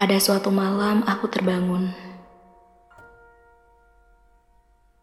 Pada 0.00 0.16
suatu 0.16 0.48
malam 0.48 1.04
aku 1.04 1.28
terbangun. 1.28 1.92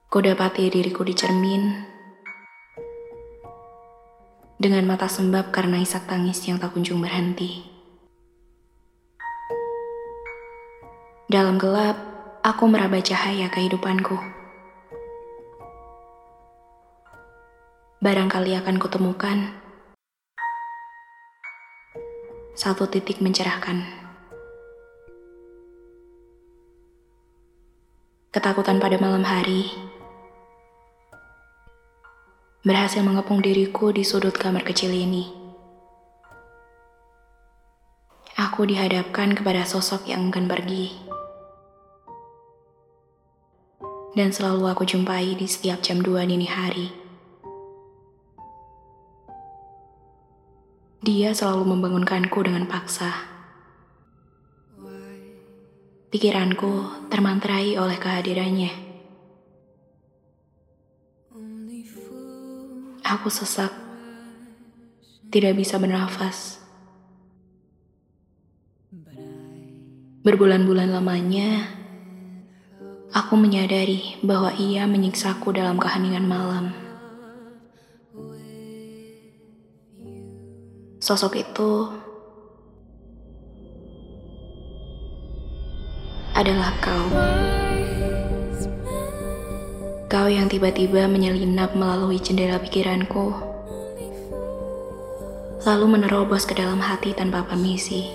Ku 0.10 0.18
dapati 0.18 0.74
diriku 0.74 1.06
di 1.06 1.14
cermin 1.14 1.70
dengan 4.58 4.90
mata 4.90 5.06
sembab 5.06 5.54
karena 5.54 5.78
isak 5.86 6.10
tangis 6.10 6.42
yang 6.50 6.58
tak 6.58 6.74
kunjung 6.74 6.98
berhenti. 6.98 7.62
Dalam 11.30 11.62
gelap, 11.62 12.02
aku 12.42 12.66
meraba 12.66 12.98
cahaya 12.98 13.54
kehidupanku. 13.54 14.18
Barangkali 18.02 18.58
akan 18.58 18.82
kutemukan 18.82 19.54
satu 22.58 22.90
titik 22.90 23.22
mencerahkan. 23.22 24.07
Ketakutan 28.38 28.78
pada 28.78 29.02
malam 29.02 29.26
hari 29.26 29.66
berhasil 32.62 33.02
mengepung 33.02 33.42
diriku 33.42 33.90
di 33.90 34.06
sudut 34.06 34.38
kamar 34.38 34.62
kecil 34.62 34.94
ini. 34.94 35.26
Aku 38.38 38.70
dihadapkan 38.70 39.34
kepada 39.34 39.66
sosok 39.66 40.14
yang 40.14 40.30
enggan 40.30 40.46
pergi. 40.46 40.94
Dan 44.14 44.30
selalu 44.30 44.70
aku 44.70 44.86
jumpai 44.86 45.34
di 45.34 45.50
setiap 45.50 45.82
jam 45.82 46.06
2 46.06 46.30
dini 46.30 46.46
hari. 46.46 46.94
Dia 51.02 51.34
selalu 51.34 51.74
membangunkanku 51.74 52.38
dengan 52.46 52.70
paksa. 52.70 53.37
Pikiranku 56.08 57.04
termanterai 57.12 57.76
oleh 57.76 58.00
kehadirannya. 58.00 58.72
Aku 63.04 63.28
sesak, 63.28 63.76
tidak 65.28 65.60
bisa 65.60 65.76
bernafas. 65.76 66.64
Berbulan-bulan 70.24 70.96
lamanya, 70.96 71.76
aku 73.12 73.36
menyadari 73.36 74.16
bahwa 74.24 74.56
ia 74.56 74.88
menyiksaku 74.88 75.52
dalam 75.52 75.76
keheningan 75.76 76.24
malam. 76.24 76.72
Sosok 81.04 81.36
itu 81.36 81.72
adalah 86.38 86.70
kau. 86.78 87.10
Kau 90.06 90.30
yang 90.30 90.46
tiba-tiba 90.46 91.10
menyelinap 91.10 91.74
melalui 91.74 92.22
jendela 92.22 92.62
pikiranku, 92.62 93.34
lalu 95.66 95.86
menerobos 95.98 96.46
ke 96.46 96.54
dalam 96.54 96.78
hati 96.78 97.18
tanpa 97.18 97.42
permisi. 97.42 98.06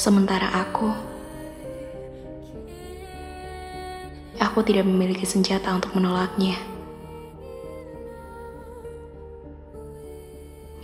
Sementara 0.00 0.48
aku, 0.64 0.88
aku 4.40 4.58
tidak 4.64 4.88
memiliki 4.88 5.28
senjata 5.28 5.76
untuk 5.76 5.92
menolaknya. 5.92 6.79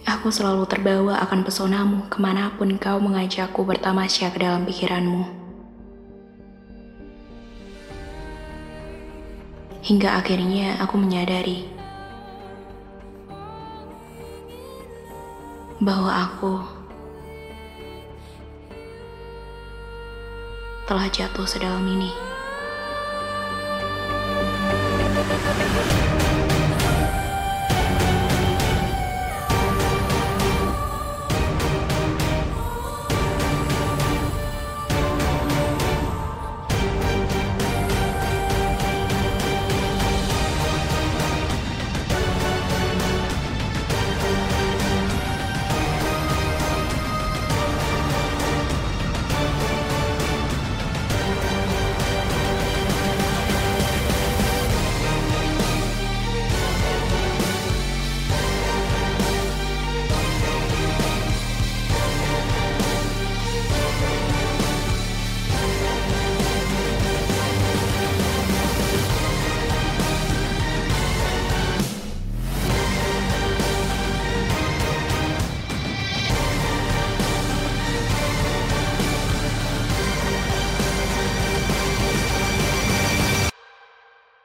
Aku 0.06 0.30
selalu 0.30 0.70
terbawa 0.70 1.18
akan 1.26 1.42
pesonamu 1.42 2.06
ke 2.06 2.22
mana 2.22 2.54
pun 2.54 2.78
kau 2.78 3.02
mengajakku 3.02 3.66
bertamasya 3.66 4.30
ke 4.30 4.38
dalam 4.38 4.62
pikiranmu. 4.62 5.26
Hingga 9.82 10.22
akhirnya 10.22 10.78
aku 10.78 10.94
menyadari 10.94 11.66
bahwa 15.82 16.10
aku 16.10 16.62
telah 20.86 21.10
jatuh 21.10 21.46
sedalam 21.50 21.82
ini. 21.82 22.14